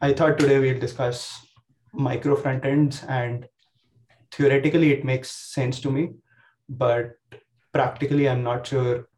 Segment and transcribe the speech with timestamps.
[0.00, 1.44] I thought today we'll discuss
[1.92, 3.48] micro front ends, and
[4.30, 6.10] theoretically, it makes sense to me,
[6.68, 7.16] but
[7.72, 9.08] practically, I'm not sure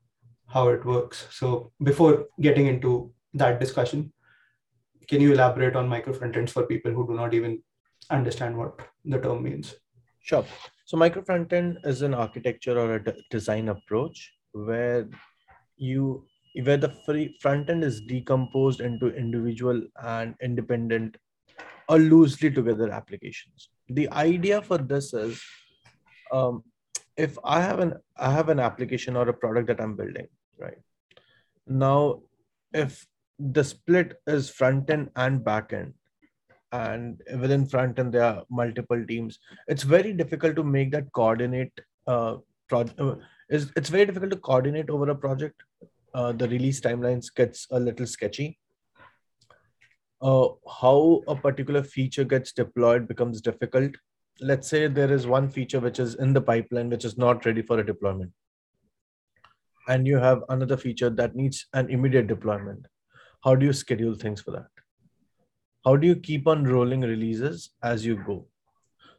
[0.46, 1.26] how it works.
[1.30, 4.12] So, before getting into that discussion,
[5.06, 7.62] can you elaborate on micro front ends for people who do not even
[8.08, 9.74] understand what the term means?
[10.20, 10.46] Sure.
[10.86, 15.08] So, micro front end is an architecture or a d- design approach where
[15.76, 21.16] you where the free front end is decomposed into individual and independent
[21.88, 23.68] or loosely together applications.
[23.88, 25.42] The idea for this is
[26.32, 26.64] um,
[27.16, 30.78] if I have an I have an application or a product that I'm building, right?
[31.66, 32.22] Now,
[32.72, 33.06] if
[33.38, 35.94] the split is front end and back end,
[36.72, 41.72] and within front end there are multiple teams, it's very difficult to make that coordinate.
[42.06, 42.36] Uh,
[42.68, 43.16] pro- uh,
[43.48, 45.62] is it's very difficult to coordinate over a project
[46.14, 48.58] uh, the release timelines gets a little sketchy.
[50.22, 50.48] Uh,
[50.80, 53.92] how a particular feature gets deployed becomes difficult.
[54.40, 57.62] Let's say there is one feature which is in the pipeline which is not ready
[57.62, 58.32] for a deployment,
[59.88, 62.86] and you have another feature that needs an immediate deployment.
[63.42, 64.66] How do you schedule things for that?
[65.84, 68.46] How do you keep on rolling releases as you go?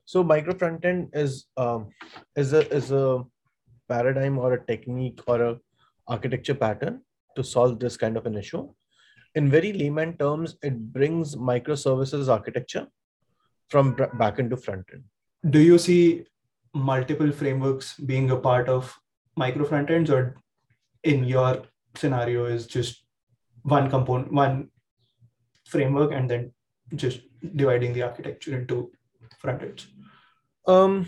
[0.06, 1.90] So micro frontend is um,
[2.36, 3.24] is a is a
[3.90, 5.60] paradigm or a technique or a
[6.08, 7.02] architecture pattern
[7.36, 8.68] to solve this kind of an issue.
[9.36, 12.88] In very layman terms, it brings microservices architecture
[13.70, 15.04] from back into front end.
[15.50, 16.26] Do you see
[16.74, 18.94] multiple frameworks being a part of
[19.38, 20.36] micro front ends, or
[21.04, 21.64] in your
[21.96, 23.04] scenario is just
[23.64, 24.70] one component, one
[25.66, 26.52] framework, and then
[26.96, 27.22] just
[27.56, 28.92] dividing the architecture into
[29.40, 29.88] front ends?
[30.68, 31.08] Um,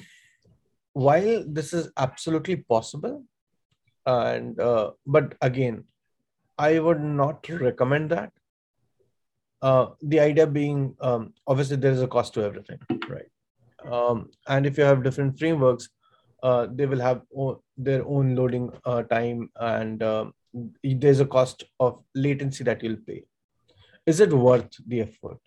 [0.94, 3.24] while this is absolutely possible,
[4.06, 5.84] and uh, but again
[6.58, 8.32] i would not recommend that.
[9.62, 13.30] Uh, the idea being um, obviously there is a cost to everything right?
[13.90, 15.88] Um, and if you have different frameworks
[16.44, 20.34] uh, they will have o- their own loading uh, time and um,
[20.84, 23.24] there's a cost of latency that you'll pay.
[24.06, 25.40] Is it worth the effort?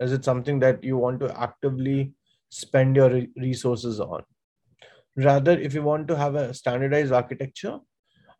[0.00, 2.14] Is it something that you want to actively
[2.48, 4.22] spend your re- resources on?
[5.16, 7.78] Rather if you want to have a standardized architecture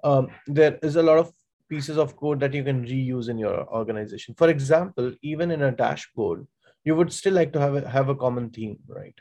[0.05, 1.33] um, there is a lot of
[1.69, 4.35] pieces of code that you can reuse in your organization.
[4.37, 6.47] For example, even in a dashboard,
[6.85, 9.15] you would still like to have a, have a common theme, right?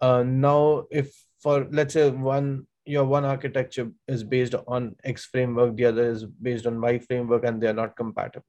[0.00, 5.76] Uh, now, if for let's say one your one architecture is based on X framework,
[5.76, 8.46] the other is based on Y framework, and they are not compatible.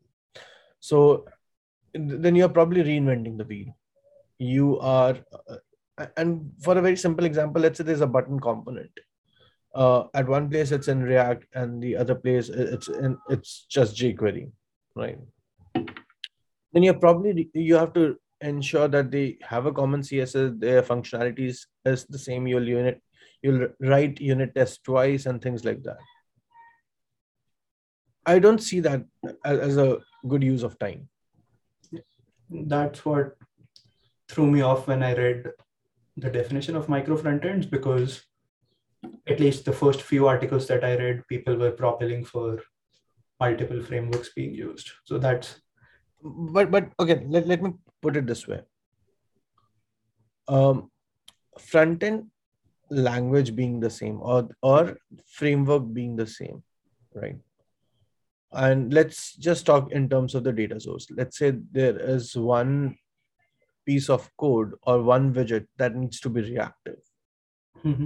[0.80, 1.26] So
[1.94, 3.78] then you're probably reinventing the wheel.
[4.38, 5.18] You are,
[5.50, 8.92] uh, and for a very simple example, let's say there's a button component
[9.76, 13.96] uh, at one place it's in React and the other place it's in it's just
[13.96, 14.52] jQuery,
[14.96, 15.20] right?
[15.74, 21.66] Then you probably you have to ensure that they have a common CSS, their functionalities
[21.86, 22.48] is the same.
[22.48, 23.02] You'll unit
[23.42, 25.98] you'll write unit tests twice and things like that.
[28.26, 29.06] I don't see that
[29.44, 31.10] as a good use of time.
[32.50, 33.36] That's what
[34.30, 35.52] threw me off when I read
[36.18, 38.24] the definition of micro frontends because
[39.28, 42.62] at least the first few articles that I read, people were propelling for
[43.40, 44.92] multiple frameworks being used.
[45.06, 45.62] So that's.
[46.24, 48.62] But but okay, let, let me put it this way.
[50.48, 50.92] Um,
[51.60, 52.28] front end
[52.90, 56.64] language being the same or or framework being the same,
[57.14, 57.38] right?
[58.52, 61.08] And let's just talk in terms of the data source.
[61.10, 62.98] Let's say there is one
[63.86, 67.00] piece of code or one widget that needs to be reactive.
[67.84, 68.06] Mm-hmm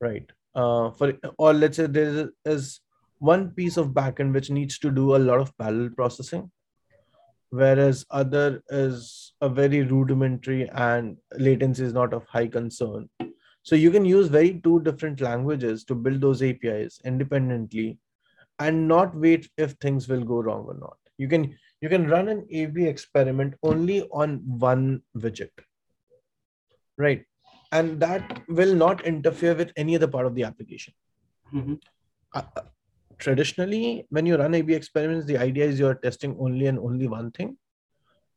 [0.00, 0.30] right.
[0.54, 2.80] Uh, for or let's say there is
[3.18, 6.50] one piece of backend which needs to do a lot of parallel processing
[7.50, 13.08] whereas other is a very rudimentary and latency is not of high concern.
[13.62, 17.98] So you can use very two different languages to build those apis independently
[18.58, 20.96] and not wait if things will go wrong or not.
[21.18, 25.50] You can you can run an ab experiment only on one widget.
[26.96, 27.24] Right
[27.72, 30.92] and that will not interfere with any other part of the application.
[31.54, 31.74] Mm-hmm.
[32.34, 32.42] Uh,
[33.18, 37.30] traditionally, when you run A/B experiments, the idea is you're testing only and only one
[37.30, 37.56] thing,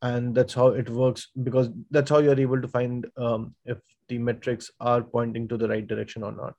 [0.02, 4.18] and that's how it works because that's how you're able to find um, if the
[4.18, 6.56] metrics are pointing to the right direction or not.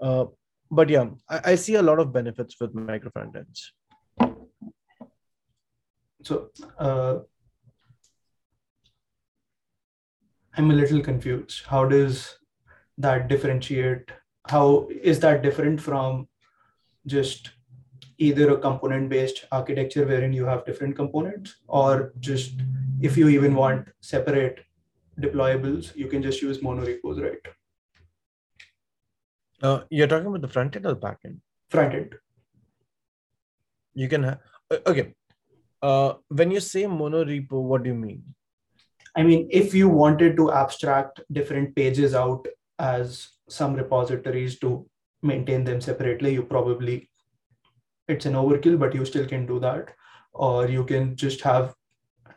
[0.00, 0.26] Uh,
[0.70, 3.72] but yeah, I, I, see a lot of benefits with micro front ends.
[6.22, 7.20] So uh,
[10.56, 11.62] I'm a little confused.
[11.66, 12.38] How does
[12.98, 14.10] that differentiate?
[14.48, 16.28] How is that different from
[17.06, 17.50] just
[18.18, 22.54] either a component based architecture wherein you have different components or just
[23.00, 24.60] if you even want separate
[25.20, 27.52] deployables you can just use monorepos right
[29.62, 31.40] Uh, you're talking about the front end or the back end?
[31.70, 32.14] front end
[33.94, 34.38] You can have.
[34.86, 35.14] Okay.
[35.82, 38.22] Uh, when you say monorepo, what do you mean?
[39.16, 42.46] I mean if you wanted to abstract different pages out
[42.78, 44.86] as some repositories to
[45.22, 47.10] maintain them separately you probably
[48.08, 49.90] it's an overkill but you still can do that
[50.32, 51.74] or you can just have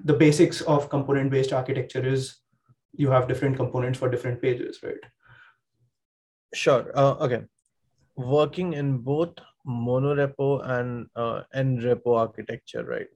[0.06, 2.38] the basics of component based architecture is
[2.94, 5.10] you have different components for different pages right
[6.54, 6.92] Sure.
[6.96, 7.44] Uh, okay.
[8.16, 9.36] Working in both
[9.68, 13.08] monorepo and uh, nrepo architecture, right?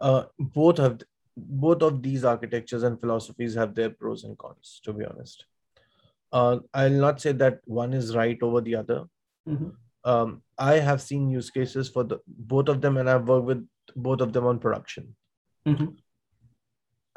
[0.00, 1.00] Uh, both have
[1.36, 4.80] both of these architectures and philosophies have their pros and cons.
[4.84, 5.46] To be honest,
[6.32, 9.04] uh, I'll not say that one is right over the other.
[9.48, 9.74] Mhm.
[10.04, 13.68] Um, I have seen use cases for the both of them, and I've worked with
[13.96, 15.16] both of them on production.
[15.66, 15.96] Mhm.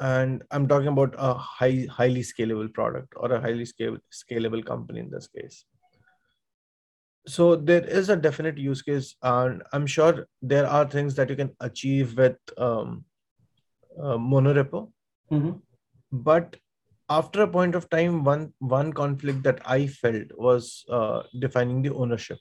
[0.00, 5.00] and I'm talking about a high, highly scalable product or a highly scalable, scalable company
[5.00, 5.64] in this case.
[7.26, 11.34] So there is a definite use case, and I'm sure there are things that you
[11.34, 13.04] can achieve with um,
[14.02, 14.92] uh, monorepo.
[15.30, 15.60] Mhm.
[16.12, 16.56] But
[17.08, 21.94] after a point of time, one one conflict that I felt was uh, defining the
[21.94, 22.38] ownership.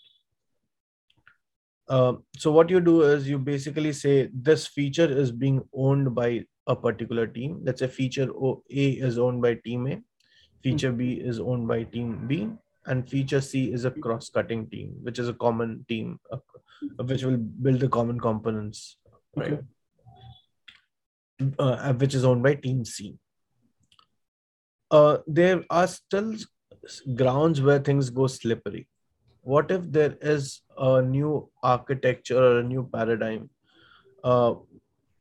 [1.89, 6.43] Um, so what you do is you basically say this feature is being owned by
[6.67, 7.61] a particular team.
[7.63, 10.01] Let's say feature O- A is owned by team A,
[10.63, 12.49] feature B is owned by team B,
[12.87, 16.39] and feature C is a cross-cutting team, which is a common team, uh,
[17.05, 18.97] which will build the common components,
[19.37, 19.53] right?
[19.53, 19.61] Okay.
[21.59, 23.15] Uh, which is owned by team C.
[24.89, 26.35] Uh, there are still
[27.15, 28.87] grounds where things go slippery.
[29.41, 33.49] What if there is a new architecture or a new paradigm?
[34.23, 34.55] Uh,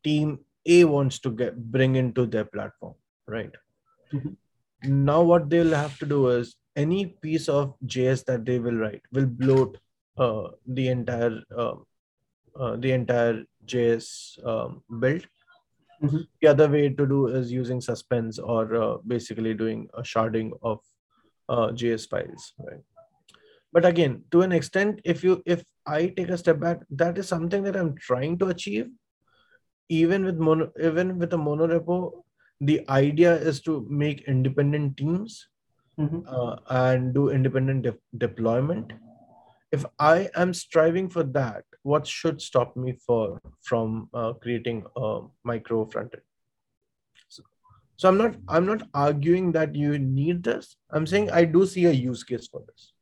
[0.05, 2.95] team A wants to get bring into their platform,
[3.27, 3.55] right?
[4.13, 4.37] Mhm.
[4.85, 9.03] Now, what they'll have to do is any piece of JS that they will write
[9.13, 9.79] will bloat
[10.17, 11.75] uh, the entire uh,
[12.59, 15.27] uh, the entire JS um, build.
[16.03, 16.27] Mhm.
[16.43, 20.81] The other way to do is using suspense or uh, basically doing a sharding of
[21.49, 22.83] uh, JS files, right?
[23.73, 27.29] But again, to an extent, if you if I take a step back, that is
[27.29, 28.89] something that I'm trying to achieve.
[29.89, 32.25] Even with mono, even with a monorepo,
[32.61, 35.49] the idea is to make independent teams
[35.99, 36.25] Mhm.
[36.27, 38.93] uh, and do independent de- deployment.
[39.77, 45.21] If I am striving for that, what should stop me for from uh, creating a
[45.45, 46.27] micro frontend?
[47.29, 47.43] So,
[47.97, 50.77] so I'm not I'm not arguing that you need this.
[50.91, 52.93] I'm saying I do see a use case for this.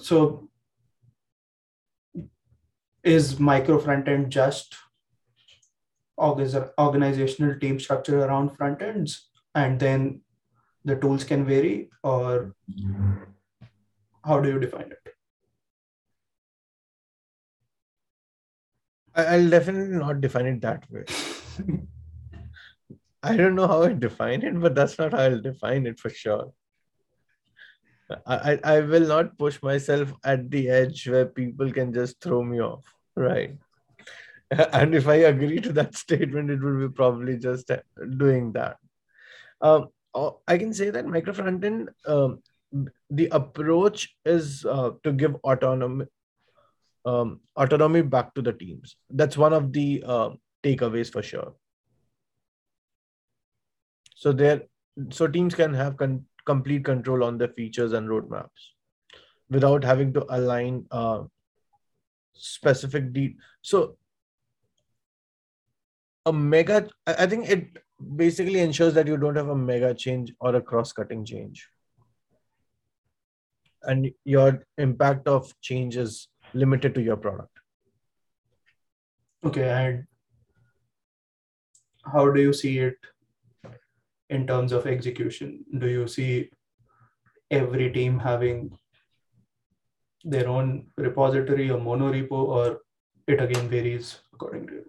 [0.00, 0.48] so
[3.02, 4.76] is micro front end just
[6.18, 10.20] organizational team structure around front ends and then
[10.84, 12.54] the tools can vary or
[14.28, 15.14] how do you define it
[19.14, 21.04] I'll definitely not define it that way.
[23.22, 26.08] I don't know how I define it, but that's not how I'll define it for
[26.08, 26.52] sure.
[28.26, 32.60] I, I, will not push myself at the edge where people can just throw me
[32.60, 32.84] off,
[33.16, 33.56] right?
[34.72, 37.70] And if I agree to that statement, it would be probably just
[38.16, 38.78] doing that.
[39.60, 42.42] Um, uh, I can say that micro frontend, um,
[43.10, 46.06] the approach is uh, to give autonomy,
[47.04, 48.96] um, autonomy back to the teams.
[49.10, 50.30] That's one of the uh,
[50.62, 51.54] takeaways for sure.
[54.16, 54.62] So there,
[55.10, 58.72] so teams can have con- complete control on their features and roadmaps
[59.50, 61.22] without having to align uh,
[62.32, 63.96] specific de- so
[66.26, 67.78] a mega i think it
[68.16, 71.68] basically ensures that you don't have a mega change or a cross-cutting change
[73.82, 77.50] and your impact of change is limited to your product.
[79.44, 80.06] Okay and
[82.12, 82.96] how do you see it
[84.30, 85.64] in terms of execution?
[85.78, 86.50] Do you see
[87.50, 88.76] every team having
[90.24, 92.80] their own repository or monorepo or
[93.26, 94.84] it again varies according to you?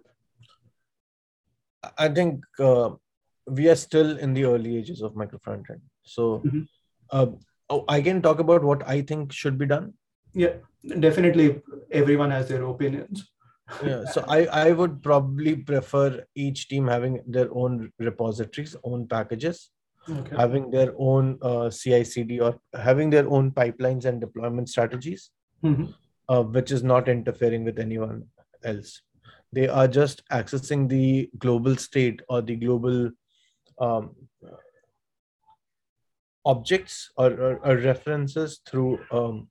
[1.96, 2.90] I think uh,
[3.46, 6.66] we are still in the early ages of micro frontend so Mhm.
[7.10, 7.26] uh,
[7.70, 9.92] oh, i can talk about what i think should be done
[10.34, 10.54] yeah
[11.06, 11.46] definitely
[11.90, 13.26] everyone has their opinions
[13.88, 19.70] yeah so i i would probably prefer each team having their own repositories own packages
[20.18, 22.52] okay having their own uh, ci cd or
[22.88, 25.30] having their own pipelines and deployment strategies
[25.68, 25.86] Mhm.
[26.32, 28.18] uh, which is not interfering with anyone
[28.70, 28.90] else.
[29.56, 33.10] They are just accessing the global state or the global
[33.86, 34.04] um,
[36.44, 39.48] objects or, or, or, references through um,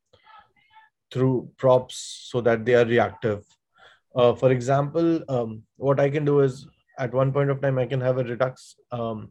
[1.11, 3.43] through props so that they are reactive.
[4.15, 6.67] Uh, for example, um, what I can do is
[6.97, 9.29] at one point of time I can have a Redux um,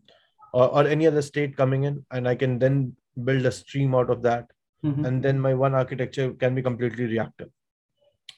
[0.53, 4.11] or, or, any other state coming in, and I can then build a stream out
[4.11, 4.47] of that,
[4.85, 5.05] mm-hmm.
[5.05, 7.51] and then my one architecture can be completely reactive,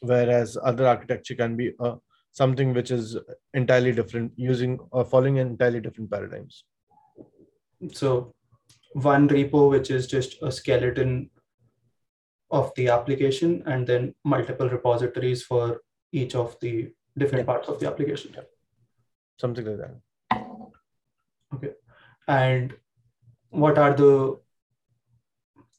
[0.00, 1.96] whereas other architecture can be uh,
[2.32, 3.16] something which is
[3.54, 6.64] entirely different, using or following entirely different paradigms.
[7.92, 8.34] So,
[8.92, 11.30] one repo which is just a skeleton
[12.50, 15.82] of the application, and then multiple repositories for
[16.12, 18.34] each of the different parts of the application.
[19.38, 19.94] Something like that.
[21.54, 21.72] Okay.
[22.26, 22.74] And
[23.50, 24.40] what are the,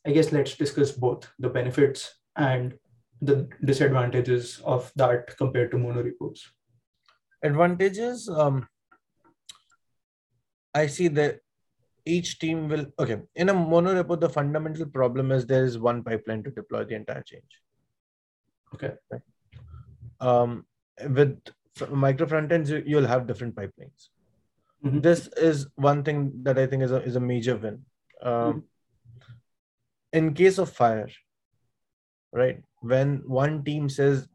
[0.06, 2.74] I guess let's discuss both the benefits and
[3.22, 6.40] the disadvantages of that compared to monorepos.
[7.44, 8.68] Advantages, um,
[10.74, 11.42] I see that
[12.06, 16.44] each team will, okay, in a monorepo, the fundamental problem is there is one pipeline
[16.44, 17.44] to deploy the entire change.
[18.74, 18.94] Okay.
[19.10, 19.22] Right?
[20.20, 20.66] Um,
[21.10, 21.40] with
[21.90, 24.10] micro front frontends, you'll have different pipelines.
[24.86, 25.02] Mm-hmm.
[25.02, 27.86] This is one thing that I think is a, is a major win.
[28.22, 28.60] Um, mm-hmm.
[30.14, 31.10] In case of fire,
[32.34, 34.28] right, when one team says,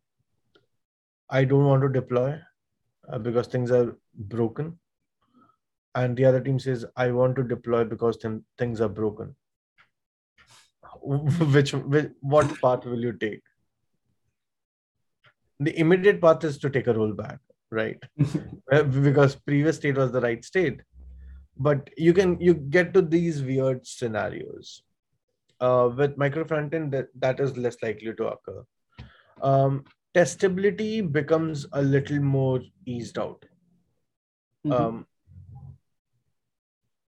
[1.29, 2.39] I don't want to deploy
[3.13, 4.79] uh, because things are broken,
[5.97, 9.35] and the other team says, I want to deploy because th- things are broken.
[11.03, 13.43] which, which what path will you take?
[15.59, 17.39] The immediate path is to take a rollback
[17.71, 18.03] right
[18.73, 20.81] uh, because previous state was the right state
[21.59, 24.83] but you can you get to these weird scenarios
[25.61, 28.65] uh, with micro frontend that, that is less likely to occur
[29.43, 29.85] um,
[30.15, 33.45] testability becomes a little more eased out
[34.67, 34.73] mm-hmm.
[34.73, 35.07] um,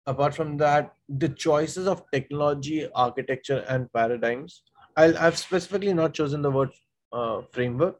[0.07, 4.63] apart from that the choices of technology architecture and paradigms
[4.95, 6.71] I'll, i've specifically not chosen the word
[7.13, 7.99] uh, framework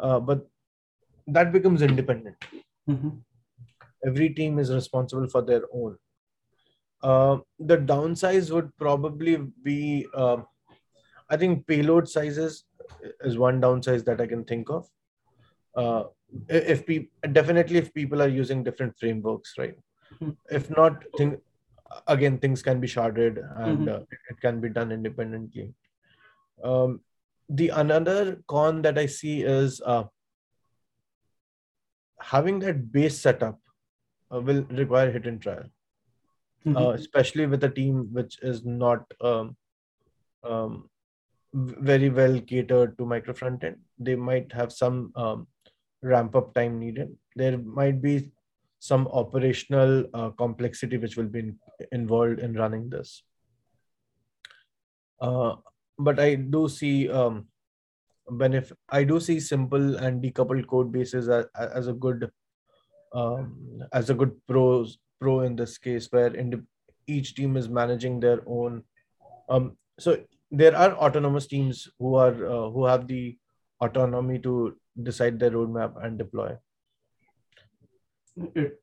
[0.00, 0.46] uh, but
[1.26, 2.36] that becomes independent.
[2.88, 3.10] Mm-hmm.
[4.04, 5.96] Every team is responsible for their own.
[7.02, 10.38] Uh, the downsides would probably be, uh,
[11.30, 12.64] I think, payload sizes
[13.20, 14.88] is one downside that I can think of.
[15.76, 16.04] Uh,
[16.48, 19.74] if people definitely if people are using different frameworks, right?
[20.50, 21.40] If not, think
[22.06, 23.88] again things can be sharded and mm-hmm.
[23.88, 23.98] Uh,
[24.30, 25.74] it can be done independently.
[26.64, 27.00] Um,
[27.48, 30.04] the another con that I see is uh,
[32.20, 33.58] having that base setup
[34.32, 35.64] uh, will require hit and trial,
[36.66, 36.76] mm-hmm.
[36.76, 39.56] uh, especially with a team which is not um,
[40.44, 40.88] um,
[41.52, 43.76] very well catered to micro front end.
[43.98, 45.46] They might have some um,
[46.02, 47.14] ramp up time needed.
[47.36, 48.30] There might be
[48.82, 51.58] some operational uh, complexity which will be in,
[51.92, 53.22] involved in running this.
[55.20, 55.54] Uh,
[55.98, 57.46] but I do see um,
[58.30, 62.30] benefit i do see simple and decoupled code bases as, as a good
[63.14, 66.66] um, as a good pros pro in this case where in
[67.06, 68.82] each team is managing their own
[69.48, 70.16] um, so
[70.50, 73.36] there are autonomous teams who are uh, who have the
[73.80, 76.56] autonomy to decide their roadmap and deploy
[78.54, 78.80] it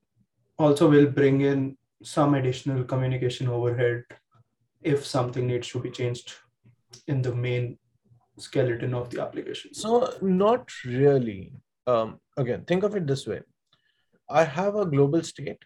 [0.57, 4.03] also will bring in some additional communication overhead
[4.81, 6.33] if something needs to be changed
[7.07, 7.77] in the main
[8.37, 9.73] skeleton of the application?
[9.73, 11.53] So, not really.
[11.87, 13.41] Um, again, think of it this way
[14.29, 15.57] I have a global state,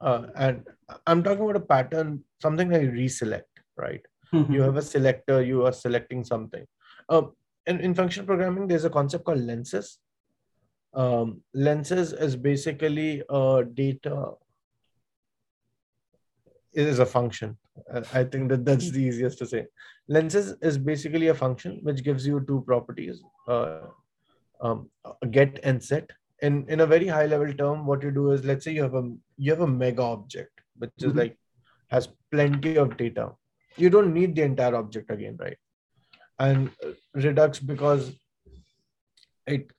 [0.00, 0.66] uh, and
[1.06, 4.00] I'm talking about a pattern, something I reselect, right?
[4.32, 4.52] Mm-hmm.
[4.52, 6.64] You have a selector, you are selecting something.
[7.08, 7.32] Um,
[7.66, 9.98] in, in functional programming, there's a concept called lenses.
[10.94, 14.32] Um, lenses is basically a data
[16.72, 17.56] it is a function.
[18.12, 19.66] I think that that's the easiest to say.
[20.08, 23.80] Lenses is basically a function which gives you two properties, uh,
[24.60, 24.90] um,
[25.30, 26.10] get and set.
[26.42, 28.94] In in a very high level term, what you do is let's say you have
[28.94, 29.04] a
[29.36, 31.18] you have a mega object which is mm-hmm.
[31.18, 31.36] like
[31.88, 33.30] has plenty of data.
[33.76, 35.58] You don't need the entire object again, right?
[36.38, 36.70] And
[37.14, 38.12] Redux because
[39.46, 39.70] it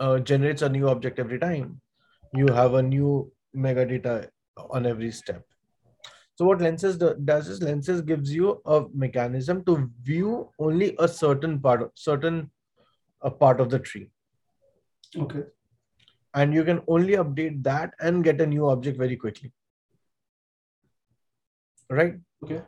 [0.00, 1.80] uh, generates a new object every time.
[2.34, 4.30] You have a new mega data
[4.70, 5.44] on every step
[6.40, 11.06] so what lenses do, does is lenses gives you a mechanism to view only a
[11.06, 12.50] certain part, of, certain
[13.20, 14.08] a part of the tree.
[15.14, 15.42] Okay.
[16.32, 19.52] And you can only update that and get a new object very quickly.
[21.90, 22.14] Right.
[22.42, 22.62] Okay.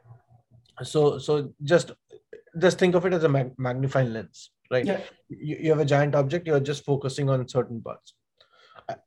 [0.83, 1.93] So so just
[2.59, 4.51] just think of it as a mag- magnifying lens.
[4.73, 4.85] Right?
[4.85, 5.01] Yeah.
[5.29, 8.15] You, you have a giant object, you're just focusing on certain parts.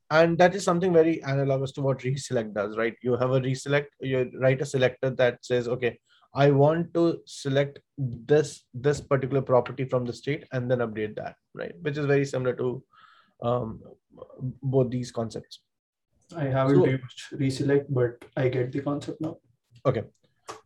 [0.10, 2.96] And that is something very analogous to what reselect does, right?
[3.02, 6.00] You have a reselect, you write a selector that says, okay,
[6.34, 11.36] I want to select this this particular property from the state and then update that,
[11.54, 11.74] right?
[11.82, 12.84] Which is very similar to
[13.42, 13.82] um,
[14.62, 15.62] both these concepts.
[16.36, 19.38] I haven't So- used reselect, but I get the concept now.
[19.86, 20.04] Okay.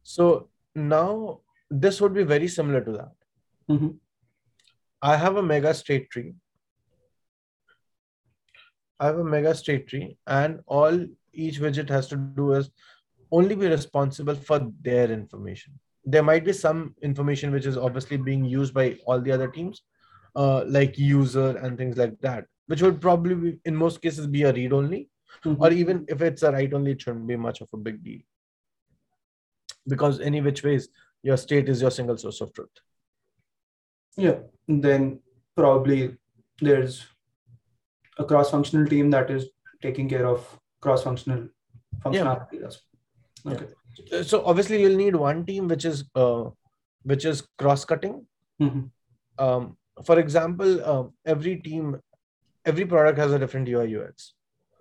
[0.04, 3.12] So now this would be very similar to that.
[3.70, 3.98] Mhm.
[5.02, 6.34] I have a mega state tree.
[9.00, 12.70] I have a mega state tree, and all each widget has to do is
[13.32, 15.80] only be responsible for their information.
[16.04, 19.84] There might be some information which is obviously being used by all the other teams,
[20.36, 24.44] uh, like user and things like that, which would probably be, in most cases be
[24.44, 25.10] a read only,
[25.44, 25.60] Mhm.
[25.60, 28.22] or even if it's a write only, it shouldn't be much of a big deal.
[29.88, 30.90] Because any which ways,
[31.24, 32.82] your state is your single source of truth.
[34.18, 35.22] Yeah, then
[35.56, 36.18] probably
[36.62, 37.06] there's
[38.18, 39.48] a cross-functional team that is
[39.82, 40.46] taking care of
[40.82, 41.48] cross-functional
[42.04, 42.62] functionality.
[42.62, 43.52] Yeah.
[43.54, 43.68] Okay.
[44.14, 46.50] Uh, So obviously you'll need one team which is uh,
[47.04, 48.26] which is cross-cutting.
[48.62, 48.90] Mhm.
[49.38, 52.00] Um, for example, um, every team,
[52.66, 54.34] every product has a different UI UX.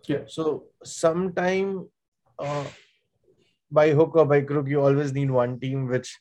[0.06, 0.24] Yeah.
[0.26, 1.88] So sometime
[2.38, 2.64] uh,
[3.70, 6.16] by hook or by crook, you always need one team which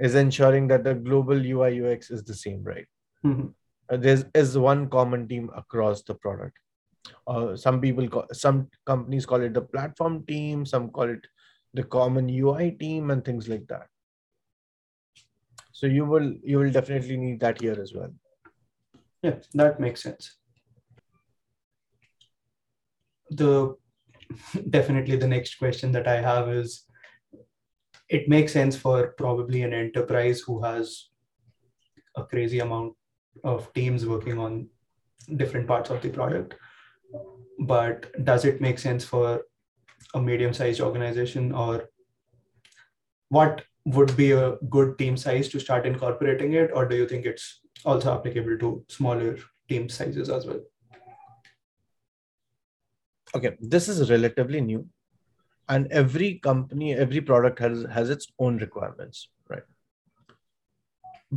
[0.00, 2.86] is ensuring that the global UI UX is the same, right?
[3.24, 3.54] Mhm.
[3.90, 6.58] Uh, There's is one common team across the product.
[7.26, 11.26] Uh, some people call, some companies call it the platform team, some call it
[11.74, 13.86] the common UI team, and things like that.
[15.72, 18.12] So you will you will definitely need that here as well.
[19.22, 20.36] Yeah, that makes sense.
[23.30, 23.74] The
[24.70, 26.84] definitely the next question that I have is
[28.10, 31.08] it makes sense for probably an enterprise who has
[32.16, 32.94] a crazy amount
[33.44, 34.68] of teams working on
[35.36, 36.54] different parts of the product.
[37.60, 39.42] But does it make sense for
[40.14, 41.88] a medium-sized organization or
[43.28, 47.24] what would be a good team size to start incorporating it, or do you think
[47.24, 50.60] it's also applicable to smaller team sizes as well?
[53.34, 54.86] Okay, this is relatively new,
[55.70, 59.62] and every company, every product has has its own requirements, right?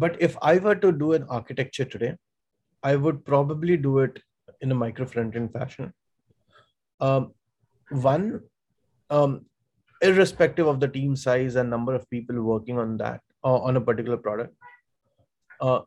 [0.04, 2.14] But if I were to do an architecture today,
[2.92, 4.22] I would probably do it
[4.62, 5.94] in a micro front-end fashion.
[7.00, 7.34] Um,
[8.08, 8.42] one,
[9.10, 9.46] um,
[10.02, 13.82] irrespective of the team size and number of people working on that uh, on a
[13.82, 14.56] particular product,
[15.62, 15.82] uh,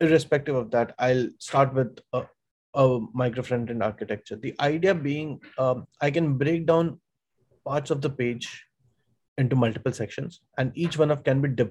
[0.00, 2.24] irrespective of that, I'll start with a,
[2.74, 4.36] a micro front-end architecture.
[4.36, 7.00] The idea being, um, I can break down
[7.64, 8.64] parts of the page
[9.38, 11.70] into multiple sections, and each one of can be de-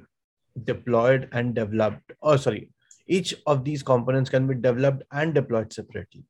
[0.63, 2.11] deployed and developed.
[2.21, 2.69] Oh, sorry,
[3.07, 6.23] each of these components can be developed and deployed separately.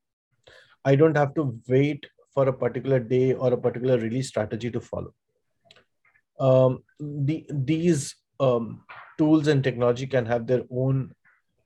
[0.84, 4.80] I don't have to wait for a particular day or a particular release strategy to
[4.80, 5.14] follow.
[6.40, 8.84] Um, the, these um,
[9.18, 11.14] tools and technology can have their own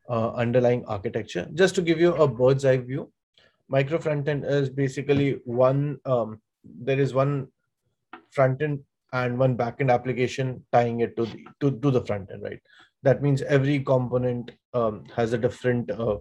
[0.08, 1.48] uh, underlying architecture.
[1.54, 3.10] Just to give you a bird's eye view,
[3.68, 7.48] micro front end is basically one, um, there is one
[8.30, 8.80] front end
[9.12, 12.60] and one backend application tying it to the, to, to the front end, right?
[13.02, 16.18] That means every component um, has a different uh,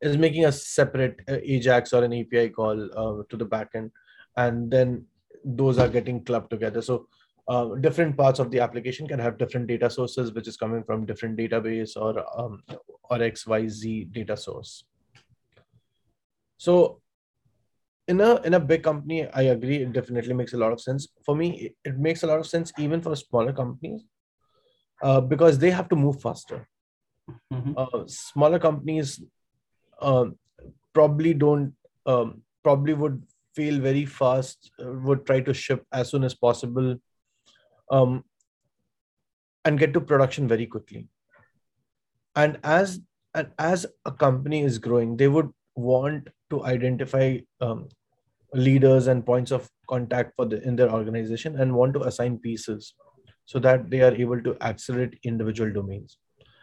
[0.00, 3.90] is making a separate uh, Ajax or an API call uh, to the backend,
[4.36, 5.04] and then
[5.44, 6.80] those are getting clubbed together.
[6.82, 7.08] So
[7.48, 11.06] uh, different parts of the application can have different data sources, which is coming from
[11.06, 12.62] different database or um,
[13.10, 14.84] or XYZ data source.
[16.58, 17.00] So
[18.08, 21.08] in a in a big company, I agree, it definitely makes a lot of sense.
[21.24, 24.02] For me, it, it makes a lot of sense even for smaller companies
[25.02, 26.66] uh, because they have to move faster.
[27.52, 27.74] Mhm.
[27.76, 29.20] Uh, smaller companies
[30.00, 30.38] um,
[30.92, 31.74] probably don't
[32.06, 33.22] um, probably would
[33.54, 36.96] fail very fast uh, would try to ship as soon as possible
[37.90, 38.24] um,
[39.64, 41.08] and get to production very quickly
[42.36, 43.00] and as
[43.34, 47.88] and as a company is growing they would want to identify um,
[48.54, 52.94] leaders and points of contact for the in their organization and want to assign pieces
[53.44, 56.18] so that they are able to accelerate individual domains.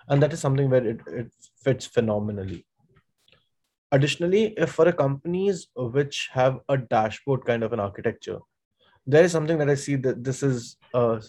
[0.07, 1.31] And that is something where it, it
[1.63, 2.65] fits phenomenally.
[3.91, 8.39] Additionally if for a companies which have a dashboard kind of an architecture
[9.07, 11.19] there is something that i see that this is uh,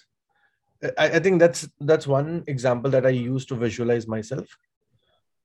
[0.99, 4.47] I, I think that's that's one example that i use to visualize myself.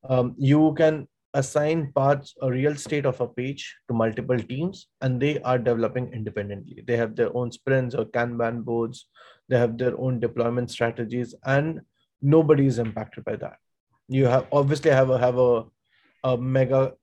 [0.08, 5.22] Um, you can assign parts a real state of a page to multiple teams and
[5.22, 9.08] they are developing independently they have their own sprints or kanban boards
[9.48, 11.80] they have their own deployment strategies and
[12.22, 13.58] nobody is impacted by that
[14.12, 15.64] You have obviously have a have a
[16.30, 16.94] a mega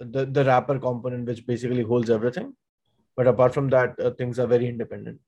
[0.00, 2.54] the the wrapper component which basically holds everything,
[3.16, 5.20] but apart from that, uh, things are very independent.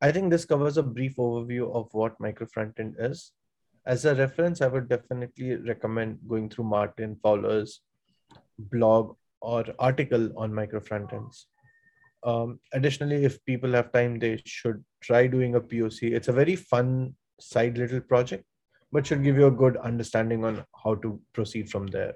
[0.00, 3.32] I think this covers a brief overview of what micro frontend is.
[3.86, 7.80] As a reference, I would definitely recommend going through Martin Fowler's
[8.58, 11.44] blog or article on micro frontends.
[12.24, 16.12] Um, additionally, if people have time, they should try doing a POC.
[16.12, 18.44] It's a very fun side little project,
[18.90, 22.14] but should give you a good understanding on how to proceed from there.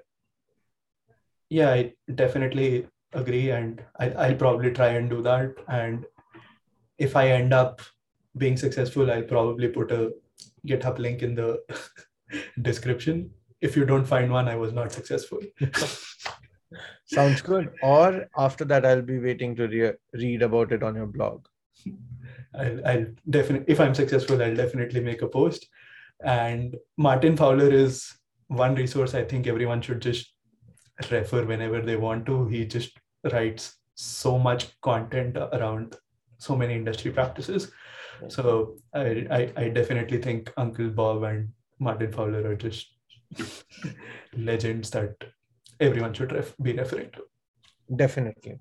[1.49, 5.53] Yeah, I definitely agree, and I, I'll probably try and do that.
[5.67, 6.05] And
[6.97, 7.81] if I end up
[8.37, 10.11] being successful, I'll probably put a
[10.67, 11.61] GitHub link in the
[12.61, 13.31] description.
[13.61, 15.39] If you don't find one, I was not successful.
[17.05, 17.71] Sounds good.
[17.81, 21.45] Or after that, I'll be waiting to re- read about it on your blog.
[22.55, 25.67] I'll, I'll definitely, if I'm successful, I'll definitely make a post.
[26.23, 28.13] And Martin Fowler is
[28.47, 30.33] one resource I think everyone should just
[31.11, 32.47] refer whenever they want to.
[32.47, 32.97] He just
[33.31, 35.95] writes so much content around
[36.37, 37.71] so many industry practices.
[38.27, 42.93] So I, I, I definitely think Uncle Bob and Martin Fowler are just
[44.37, 45.15] legends that
[45.79, 47.23] everyone should ref- be referring to.
[47.95, 48.57] Definitely.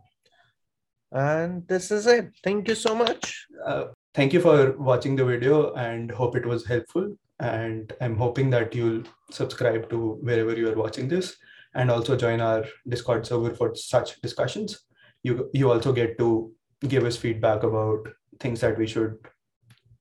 [1.12, 2.30] And this is it.
[2.44, 3.46] Thank you so much.
[3.64, 7.16] Uh, thank you for watching the video and hope it was helpful.
[7.40, 11.36] And I'm hoping that you'll subscribe to wherever you are watching this
[11.74, 14.84] and also join our Discord server for such discussions.
[15.22, 16.52] You, you also get to
[16.86, 18.08] give us feedback about
[18.40, 19.18] things that we should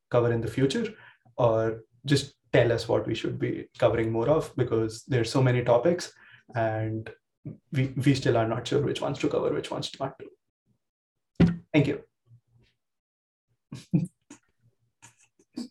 [0.09, 0.93] cover in the future
[1.37, 5.63] or just tell us what we should be covering more of because there's so many
[5.63, 6.11] topics
[6.55, 7.09] and
[7.71, 10.25] we, we still are not sure which ones to cover, which ones not to.
[11.73, 12.01] Thank you.